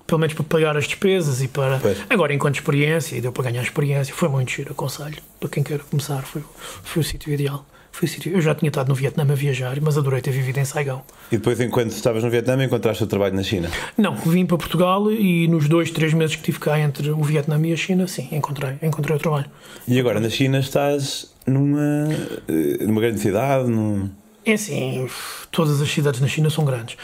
[0.08, 1.80] pelo menos para pagar as despesas e para.
[1.80, 1.98] Pois.
[2.10, 5.22] Agora, enquanto experiência, e deu para ganhar experiência, foi muito giro, aconselho.
[5.40, 6.44] Para quem quer começar, foi,
[6.84, 7.66] foi o sítio ideal.
[7.92, 8.32] Foi o sítio.
[8.32, 11.02] Eu já tinha estado no Vietnã a viajar, mas adorei ter vivido em Saigão.
[11.32, 13.70] E depois, enquanto estavas no Vietnã, encontraste o trabalho na China.
[13.98, 17.60] Não, vim para Portugal e nos dois, três meses que tive cá entre o Vietnã
[17.66, 19.48] e a China, sim, encontrei, encontrei o trabalho.
[19.88, 22.08] E agora na China estás numa,
[22.48, 24.10] eh, numa grande cidade, num...
[24.50, 25.08] É assim,
[25.52, 26.98] todas as cidades na China são grandes.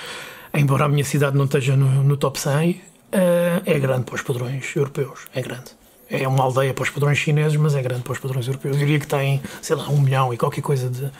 [0.52, 2.82] Embora a minha cidade não esteja no, no top 100,
[3.12, 5.28] eh, é grande para os padrões europeus.
[5.32, 5.66] É grande.
[6.10, 8.76] É uma aldeia para os padrões chineses, mas é grande para os padrões europeus.
[8.76, 11.12] Eu diria que tem, sei lá, um milhão e qualquer coisa de,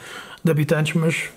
[0.42, 1.28] de habitantes, mas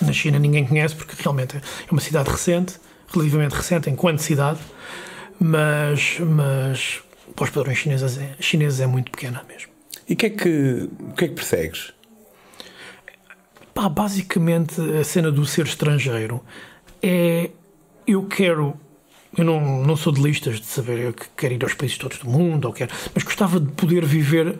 [0.00, 2.74] na China ninguém conhece porque realmente é uma cidade recente,
[3.12, 4.60] relativamente recente enquanto cidade,
[5.40, 7.00] mas, mas
[7.34, 9.72] para os padrões chineses é, chineses é muito pequena mesmo.
[10.08, 11.92] E o que é que, que é que persegues?
[13.74, 16.42] Pá, basicamente a cena do ser estrangeiro
[17.02, 17.50] é
[18.06, 18.74] eu quero
[19.36, 22.28] eu não, não sou de listas de saber que quero ir aos países todos do
[22.28, 24.58] mundo ou quero, mas gostava de poder viver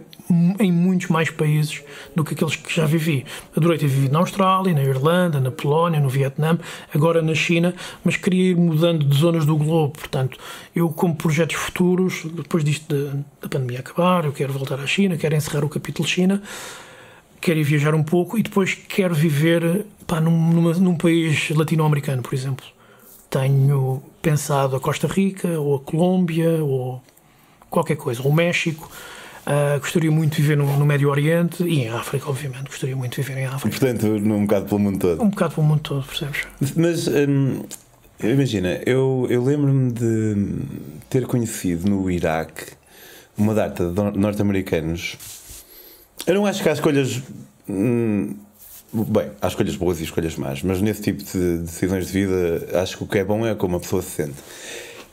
[0.58, 1.82] em muitos mais países
[2.16, 3.26] do que aqueles que já vivi.
[3.54, 6.58] Adorei ter vivido na Austrália, na Irlanda, na Polónia, no Vietnã,
[6.94, 9.92] agora na China, mas queria ir mudando de zonas do globo.
[9.92, 10.38] Portanto,
[10.74, 15.18] eu, como projetos futuros, depois disto da, da pandemia acabar, eu quero voltar à China,
[15.18, 16.42] quero encerrar o capítulo China
[17.42, 22.22] quero ir viajar um pouco e depois quero viver pá, num, numa- num país latino-americano,
[22.22, 22.64] por exemplo.
[23.28, 27.02] Tenho pensado a Costa Rica, ou a Colômbia, ou
[27.68, 28.90] qualquer coisa, ou o México.
[29.44, 32.66] Ah, gostaria muito de viver no, no Médio Oriente e em África, obviamente.
[32.68, 33.68] Gostaria muito de viver em África.
[33.70, 35.22] Portanto, num bocado pelo mundo todo.
[35.22, 36.46] Um bocado pelo mundo todo, percebes?
[36.76, 37.62] Mas hum,
[38.22, 40.62] imagina, eu, eu lembro-me de
[41.10, 42.66] ter conhecido no Iraque
[43.36, 45.16] uma data de nor- norte-americanos.
[46.26, 47.20] Eu não acho que há escolhas.
[47.68, 48.34] hum,
[48.92, 52.96] bem, há escolhas boas e escolhas más, mas nesse tipo de decisões de vida, acho
[52.96, 54.36] que o que é bom é como a pessoa se sente.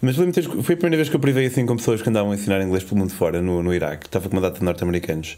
[0.02, 2.62] Mas foi a primeira vez que eu privei assim com pessoas que andavam a ensinar
[2.62, 4.06] inglês pelo mundo fora, no, no Iraque.
[4.06, 5.38] Estava com uma data de norte-americanos.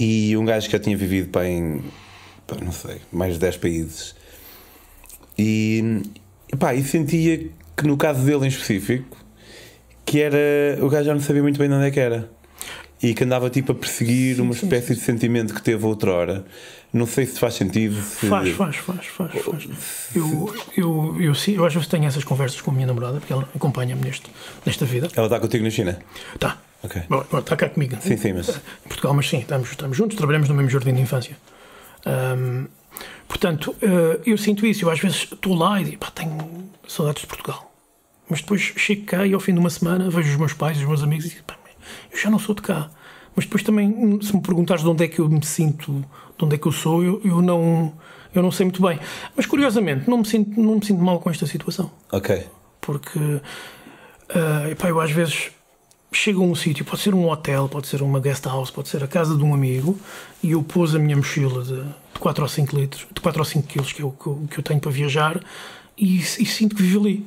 [0.00, 1.82] E um gajo que já tinha vivido pá, em,
[2.60, 4.16] não sei, mais de 10 países.
[5.38, 6.02] E
[6.58, 9.16] pá, e sentia que no caso dele em específico,
[10.04, 10.38] que era.
[10.80, 12.28] O gajo já não sabia muito bem de onde é que era.
[13.00, 16.44] E que andava tipo a perseguir uma sim, espécie de sentimento que teve outrora.
[16.92, 18.00] Não sei se faz sentido.
[18.02, 18.26] Se...
[18.26, 19.32] Faz, faz, faz, faz.
[19.32, 19.68] faz.
[20.14, 23.32] Eu, eu, eu, sim, eu às vezes tenho essas conversas com a minha namorada, porque
[23.32, 24.30] ela acompanha-me neste,
[24.64, 25.08] nesta vida.
[25.14, 25.98] Ela está contigo na China?
[26.38, 26.58] Tá.
[26.82, 27.02] Ok.
[27.08, 27.96] Bom, está cá comigo.
[28.00, 28.48] Sim, sim, mas.
[28.48, 31.36] Em Portugal, mas sim, estamos, estamos juntos, trabalhamos no mesmo jardim de infância.
[32.06, 32.66] Ahm,
[33.26, 34.84] portanto, eh, eu sinto isso.
[34.84, 37.70] Eu às vezes estou lá e digo, pá, tenho saudades de Portugal.
[38.28, 40.84] Mas depois chego cá e ao fim de uma semana vejo os meus pais, os
[40.84, 41.56] meus amigos e digo, pá,
[42.12, 42.90] eu já não sou de cá.
[43.34, 46.04] Mas depois também, se me perguntares de onde é que eu me sinto,
[46.36, 47.92] de onde é que eu sou, eu, eu não,
[48.34, 48.98] eu não sei muito bem.
[49.36, 52.46] Mas curiosamente, não me sinto, não me sinto mal com esta situação Ok.
[52.80, 53.40] porque
[54.30, 55.50] ah, epá, eu às vezes
[56.12, 59.04] chego a um sítio, pode ser um hotel, pode ser uma guest house, pode ser
[59.04, 59.98] a casa de um amigo,
[60.42, 63.44] e eu pus a minha mochila de, de 4 ou 5 litros, de 4 ou
[63.44, 65.40] 5 quilos que eu, que eu, que eu tenho para viajar,
[65.96, 67.26] e, e sinto que vivo ali.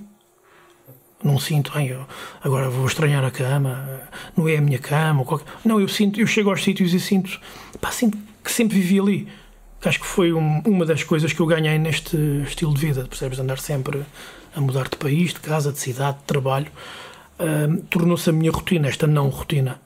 [1.24, 2.06] Não sinto, ai, eu
[2.44, 4.02] agora vou estranhar a cama,
[4.36, 5.24] não é a minha cama.
[5.24, 5.46] Qualquer...
[5.64, 7.40] Não, eu sinto, eu chego aos sítios e sinto,
[7.80, 9.28] pá, sinto que sempre vivi ali.
[9.84, 13.40] Acho que foi um, uma das coisas que eu ganhei neste estilo de vida, percebes?
[13.40, 14.04] Andar sempre
[14.56, 16.68] a mudar de país, de casa, de cidade, de trabalho.
[17.40, 19.80] Uh, Tornou-se a minha rotina, esta não rotina.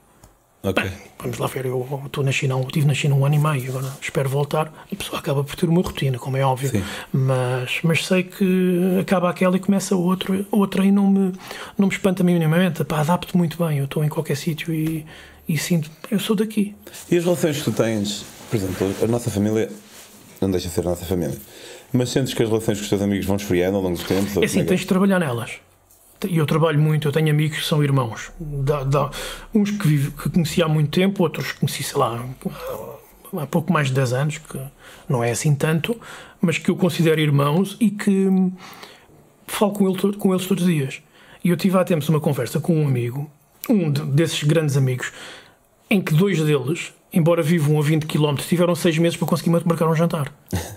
[0.65, 0.84] Ok.
[0.84, 3.69] Bem, vamos lá ver, eu estou na China, estive na China um ano e meio,
[3.69, 4.73] agora espero voltar.
[4.91, 6.84] A pessoa acaba por ter uma rotina, como é óbvio, Sim.
[7.13, 11.34] mas, mas sei que acaba aquela e começa outra, outra e não me,
[11.78, 12.84] não me espanta minimamente.
[12.84, 15.06] Pá, adapto muito bem, eu estou em qualquer sítio e,
[15.47, 16.73] e sinto, eu sou daqui.
[17.12, 19.69] E as relações que tu tens, por exemplo, a nossa família
[20.41, 21.38] não deixa de ser a nossa família,
[21.93, 24.36] mas sentes que as relações com os teus amigos vão esfriando ao longo dos tempos?
[24.36, 25.51] ou É assim, tens de trabalhar nelas.
[26.28, 28.32] E eu trabalho muito, eu tenho amigos que são irmãos.
[28.39, 29.12] Dá- dá-
[29.54, 32.23] uns que, vivo, que conheci há muito tempo, outros que conheci, sei lá,
[33.38, 34.60] há pouco mais de 10 anos, que
[35.10, 35.99] não é assim tanto,
[36.41, 38.28] mas que eu considero irmãos e que
[39.45, 41.01] falo com, ele, com eles todos os dias.
[41.43, 43.30] E eu tive há tempos uma conversa com um amigo,
[43.69, 45.12] um de- desses grandes amigos,
[45.89, 49.88] em que dois deles, embora vivam a 20 km, tiveram seis meses para conseguir marcar
[49.88, 50.32] um jantar.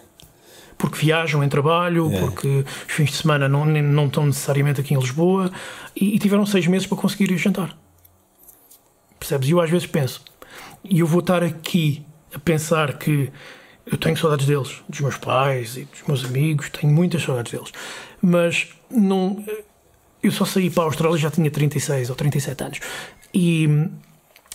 [0.78, 2.20] Porque viajam em trabalho, É.
[2.20, 5.50] porque os fins de semana não, não estão necessariamente aqui em Lisboa,
[5.94, 7.76] e, e tiveram seis meses para conseguir ir jantar.
[9.18, 9.48] Percebes?
[9.48, 10.22] E eu às vezes penso,
[10.84, 13.30] e eu vou estar aqui a pensar que
[13.84, 17.72] eu tenho saudades deles, dos meus pais e dos meus amigos, tenho muitas saudades deles,
[18.22, 19.44] mas não.
[20.22, 22.80] Eu só saí para a Austrália já tinha 36 ou 37 anos
[23.34, 23.68] e,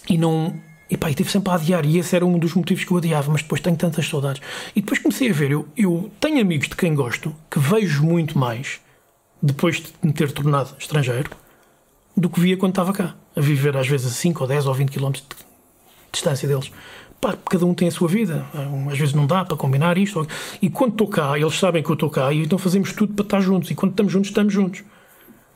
[0.09, 0.57] e não.
[0.93, 2.97] E pá, e tive sempre a adiar, e esse era um dos motivos que eu
[2.97, 4.39] adiava, mas depois tenho tantas saudades.
[4.75, 8.37] E depois comecei a ver, eu, eu tenho amigos de quem gosto, que vejo muito
[8.37, 8.79] mais
[9.41, 11.31] depois de me ter tornado estrangeiro
[12.15, 14.73] do que via quando estava cá, a viver às vezes a 5 ou 10 ou
[14.75, 15.23] 20 km de
[16.11, 16.71] distância deles.
[17.19, 18.45] Pá, cada um tem a sua vida,
[18.91, 20.27] às vezes não dá para combinar isto.
[20.61, 23.25] E quando estou cá, eles sabem que eu estou cá, e então fazemos tudo para
[23.25, 23.71] estar juntos.
[23.71, 24.83] E quando estamos juntos, estamos juntos.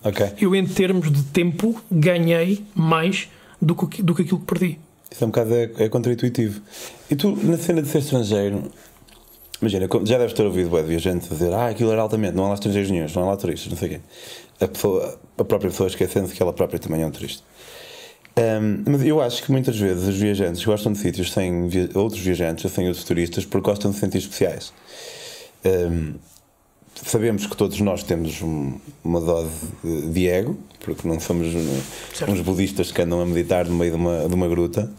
[0.04, 0.34] Ok.
[0.42, 3.30] Eu, em termos de tempo, ganhei mais
[3.62, 4.87] do que, do que aquilo que perdi.
[5.12, 6.62] Isso é um bocado é, é contra-intuitivo.
[7.10, 8.72] E tu, na cena de ser estrangeiro,
[9.62, 12.50] imagina, já deves ter ouvido bué de viajantes dizer ah, aquilo era altamente, não há
[12.50, 14.00] lá estrangeiros nenhum, não há lá turistas, não sei o quê.
[14.60, 17.44] A, pessoa, a própria pessoa esquecendo que ela própria também é um turista.
[18.36, 22.22] Ahm, mas eu acho que muitas vezes os viajantes gostam de sítios sem via- outros
[22.22, 24.72] viajantes, sem outros turistas, porque gostam de se sentir especiais.
[25.66, 26.14] Ahm,
[27.06, 29.52] sabemos que todos nós temos um- uma dose
[30.12, 31.48] de- ego, porque não somos
[32.14, 32.32] Certo.
[32.32, 34.92] uns budistas que andam a meditar no meio de uma, de uma gruta.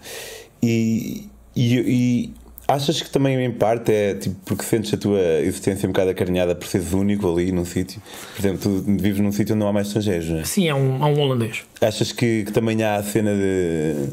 [0.63, 2.35] E, e, e
[2.67, 6.55] achas que também, em parte, é tipo porque sentes a tua existência um bocado acarinhada
[6.55, 8.03] por seres único ali num sítio?
[8.35, 10.45] Por exemplo, tu vives num sítio onde não há mais estrangeiros, não é?
[10.45, 11.63] Sim, é um, é um holandês.
[11.81, 14.09] Achas que, que também há a cena de,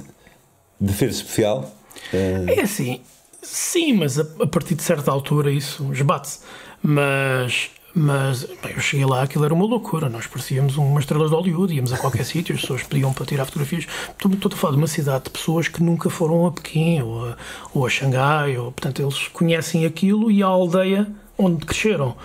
[0.79, 1.75] de ser especial?
[2.13, 3.01] Eh, É assim,
[3.41, 6.39] sim, mas a, a partir de certa altura isso esbate-se.
[6.83, 10.09] Mas, mas bem, eu cheguei lá, aquilo era uma loucura.
[10.09, 13.45] Nós parecíamos umas estrelas de Hollywood, íamos a qualquer sítio, as pessoas pediam para tirar
[13.45, 13.87] fotografias.
[14.09, 17.29] Estou, estou a falar de uma cidade de pessoas que nunca foram a Pequim ou
[17.29, 17.37] a,
[17.73, 22.15] ou a Xangai, ou, portanto, eles conhecem aquilo e a aldeia onde cresceram.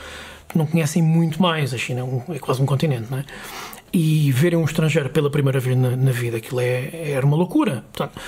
[0.55, 1.73] Não conhecem muito mais.
[1.73, 3.25] A China é, um- é quase um continente, não é?
[3.93, 7.85] E verem um estrangeiro pela primeira vez na, na vida, aquilo é, era uma loucura.
[7.93, 8.21] Portanto,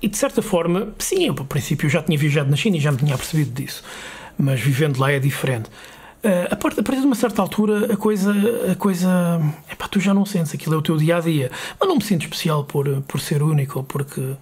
[0.00, 2.80] e de certa forma, sim, eu, a princípio eu já tinha viajado na China e
[2.80, 3.82] já me tinha apercebido disso,
[4.38, 5.68] mas vivendo lá é diferente.
[6.26, 8.32] Ah, a, partir, de uma certa altura, a coisa,
[8.72, 9.40] a coisa
[9.90, 11.50] tu já não sentes, aquilo é o teu dia a dia.
[11.78, 14.34] Mas não me sinto especial por, por ser único, porque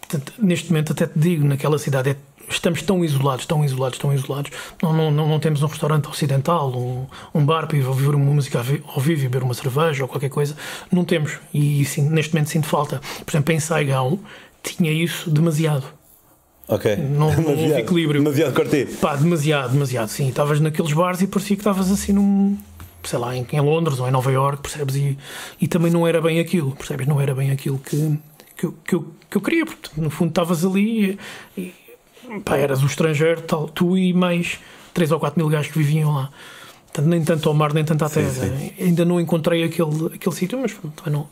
[0.00, 2.16] portanto, neste momento, até te digo, naquela cidade é
[2.48, 4.50] estamos tão isolados, tão isolados, tão isolados.
[4.82, 8.34] Não, não, não, não temos um restaurante ocidental, um, um bar para ir ouvir uma
[8.34, 10.56] música ao vi- ao vivo beber uma cerveja ou qualquer coisa.
[10.90, 11.38] Não temos.
[11.54, 13.00] E sim, neste momento sinto falta.
[13.24, 14.18] Por exemplo, em Saigão
[14.64, 15.84] tinha isso demasiado.
[16.70, 16.96] Ok.
[16.96, 18.22] Não- não houve equilíbrio.
[18.22, 18.86] Demasiado cortê.
[18.86, 20.08] Pá, demasiado, demasiado.
[20.08, 22.56] Sim, estavas naqueles bares e parecia que estavas assim num.
[23.02, 24.94] Sei lá, em, em Londres ou em Nova York, percebes?
[24.96, 25.16] E,
[25.60, 27.06] e também não era bem aquilo, percebes?
[27.06, 28.18] Não era bem aquilo que,
[28.56, 31.18] que, eu, que, eu, que eu queria, porque no fundo estavas ali
[31.56, 31.72] e,
[32.28, 34.58] e pá, eras o estrangeiro, tal, tu e mais
[34.92, 36.30] 3 ou 4 mil gajos que viviam lá.
[36.86, 38.52] Portanto, nem tanto ao mar, nem tanto à Sim, terra.
[38.78, 41.26] Ainda não encontrei aquele, aquele sítio, mas não,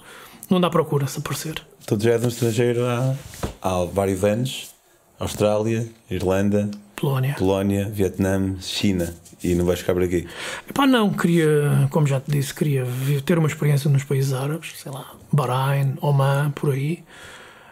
[0.48, 1.60] não dá procura se aparecer.
[1.84, 3.14] Tu já és um estrangeiro há,
[3.60, 4.70] há vários anos.
[5.18, 7.34] Austrália, Irlanda, Polónia.
[7.38, 9.14] Polónia, Vietnã, China.
[9.42, 10.26] E não vais ficar por aqui.
[10.68, 12.84] Epá, não, queria, como já te disse, queria
[13.24, 17.04] ter uma experiência nos países árabes, sei lá, Bahrein, Oman, por aí,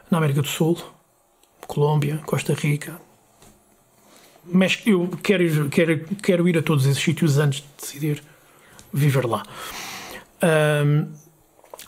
[0.08, 0.78] na América do Sul,
[1.66, 3.00] Colômbia, Costa Rica.
[4.44, 8.22] Mas eu quero ir, quero, quero ir a todos esses sítios antes de decidir
[8.92, 9.42] viver lá.
[10.40, 11.08] Ahm,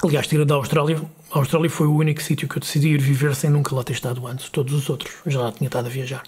[0.02, 1.00] aliás, tira da Austrália.
[1.30, 3.92] A Austrália foi o único sítio que eu decidi ir viver sem nunca lá ter
[3.92, 4.48] estado antes.
[4.48, 6.22] Todos os outros já lá tinha estado a viajar.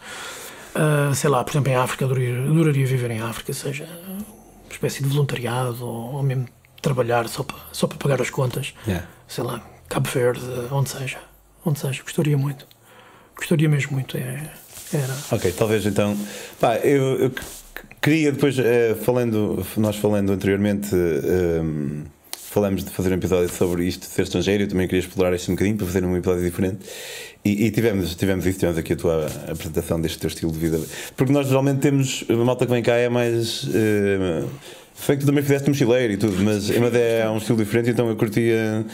[0.75, 4.25] Ah, sei lá, por exemplo, em África, adoraria, adoraria viver em África, seja uma
[4.71, 6.47] espécie de voluntariado ou, ou mesmo
[6.83, 8.75] trabalhar só para, só para pagar as contas.
[8.87, 9.07] Yeah.
[9.27, 11.19] Sei lá, Cabo Verde, onde seja.
[11.65, 12.03] Onde seja.
[12.03, 12.67] Gostaria muito.
[13.37, 14.17] Gostaria mesmo muito.
[14.17, 14.53] É,
[14.93, 15.17] era.
[15.33, 16.17] Ok, talvez então.
[16.61, 17.33] Pá, eu, eu
[18.01, 20.89] queria depois, eh, falando, nós falando anteriormente.
[20.95, 21.63] eh,
[22.51, 25.55] falamos de fazer um episódio sobre isto ser estrangeiro, eu também queria explorar isto um
[25.55, 26.79] bocadinho para fazer um episódio diferente.
[27.45, 30.81] E, e tivemos, tivemos isso, tivemos aqui a tua apresentação deste teu estilo de vida.
[31.17, 33.69] Porque nós geralmente temos, a malta que vem cá é mais.
[34.95, 38.09] Foi que tu também fizeste mochileiro e tudo, mas, mas é um estilo diferente, então
[38.09, 38.85] eu curtia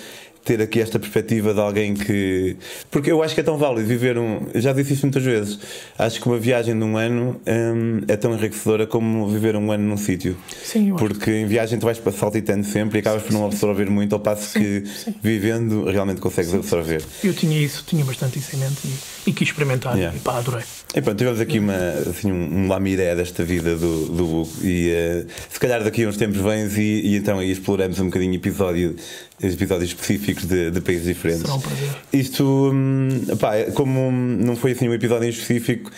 [0.47, 2.57] ter aqui esta perspectiva de alguém que.
[2.91, 4.47] Porque eu acho que é tão válido viver um.
[4.55, 5.59] Eu já disse isto muitas vezes.
[5.99, 9.85] Acho que uma viagem de um ano hum, é tão enriquecedora como viver um ano
[9.85, 10.37] num sítio.
[10.63, 11.05] Sim, eu acho.
[11.05, 14.59] Porque em viagem tu vais saltitando sempre e acabas por não absorver muito, ao passo
[14.59, 14.85] que
[15.21, 17.03] vivendo realmente consegues absorver.
[17.25, 20.17] Eu tinha isso, tinha bastante isso em mente e, e quis experimentar Yeah.
[20.17, 20.63] e pá, adorei.
[20.95, 21.75] E pronto, tivemos aqui uma,
[22.09, 26.09] assim, um, um lamiré desta vida do, do Hugo e eh, se calhar daqui a
[26.09, 28.97] uns tempos vens e, e então aí exploramos um bocadinho episódio,
[29.43, 31.43] episódios específicos de, de países diferentes.
[31.43, 31.91] Será um prazer.
[32.13, 35.91] Isto, hum, pá, como não foi assim um episódio em específico,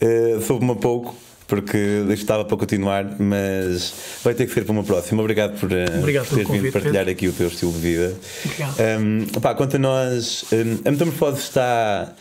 [0.00, 1.14] eh, soube-me a pouco.
[1.48, 5.22] Porque estava para continuar, mas vai ter que ser para uma próxima.
[5.22, 8.16] Obrigado por, eh, Obrigado por teres vindo partilhar aqui o teu estilo de vida.
[8.44, 8.76] Obrigado.
[9.00, 12.12] Um, pá, quanto a nós, um, a Metamorfose está.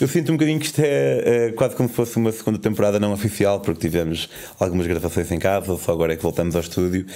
[0.00, 2.98] Eu sinto um bocadinho que isto é, é quase como se fosse uma segunda temporada
[2.98, 4.28] não oficial, porque tivemos
[4.58, 7.06] algumas gravações em casa, só agora é que voltamos ao estúdio.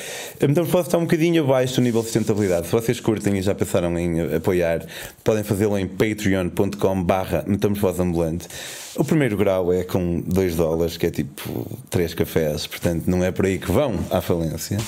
[0.40, 2.66] A Metamorfose está um bocadinho abaixo do nível de sustentabilidade.
[2.66, 4.86] Se vocês curtem e já pensaram em apoiar,
[5.24, 8.46] podem fazê-lo em patreon.com/barra Metamorfose Ambulante.
[8.96, 13.30] O primeiro grau é com 2 dólares, que é tipo 3 cafés, portanto não é
[13.30, 14.78] por aí que vão à falência.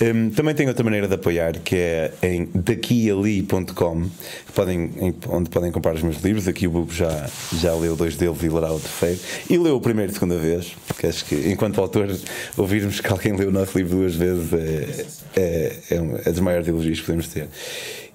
[0.00, 4.06] Um, também tem outra maneira de apoiar, que é em daquiali.com,
[4.54, 6.48] podem, em- onde podem comprar os meus livros.
[6.48, 7.21] Aqui o Bugo já,
[7.58, 9.20] já leu dois deles e lerá o terceiro.
[9.48, 12.08] E leu o primeiro e segunda vez, porque acho que enquanto autor,
[12.56, 15.06] ouvirmos que alguém leu o nosso livro duas vezes é,
[15.36, 17.48] é, é, uma, é das maiores elogios que podemos ter.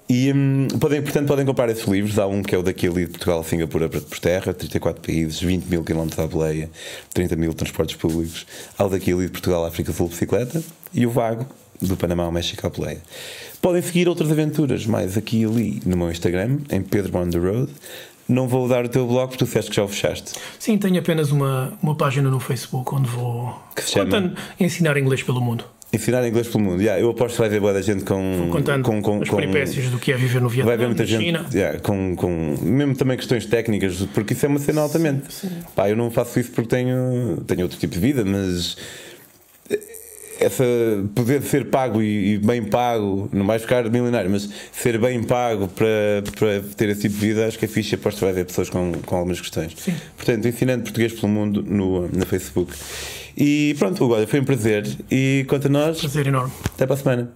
[0.10, 2.18] E hum, podem, portanto, podem comprar esses livros.
[2.18, 5.66] Há um que é o daqui ali de Portugal, Singapura por terra, 34 países, 20
[5.66, 6.70] mil quilómetros à boleia,
[7.14, 8.46] 30 mil transportes públicos.
[8.78, 10.64] Há o daqui ali de Portugal, África Sul, bicicleta.
[10.94, 11.46] E o Vago,
[11.82, 13.02] do Panamá ao México à boleia.
[13.62, 17.38] Podem seguir outras aventuras, mais aqui e ali, no meu Instagram, em Pedro on the
[17.38, 17.72] Road.
[18.28, 20.34] Não vou dar o teu blog porque tu disseste que já o fechaste.
[20.60, 24.06] Sim, tenho apenas uma, uma página no Facebook onde vou Que se chama?
[24.06, 25.64] contando- ensinar inglês pelo mundo.
[25.94, 26.82] Ensinar inglês pelo mundo.
[26.82, 28.50] Yeah, eu aposto que vai ver boa da gente com.
[28.52, 31.04] Contando com, com, as com- peripécias do que é viver no Vietnã, Vai haver muita
[31.04, 31.46] na gente China.
[31.54, 35.24] yeah, com, com mesmo também questões técnicas, porque isso é uma cena altamente.
[35.74, 38.76] Pá, eu não faço isso porque tenho, tenho outro tipo de vida, mas
[40.40, 40.64] essa
[41.16, 45.68] poder ser pago e, e bem pago, não vais ficar milionário, mas ser bem pago
[45.68, 47.96] para, para ter esse tipo de vida, acho que é fixe.
[47.96, 49.74] Aposto vai haver pessoas com, com algumas questões.
[49.78, 49.96] Sim.
[50.16, 52.74] Portanto, ensinando português pelo mundo no, no Facebook.
[53.38, 54.88] E pronto, Hugo, olha, foi um prazer.
[55.12, 56.52] E quanto a nós, Prazer enorme.
[56.74, 57.32] até para a semana.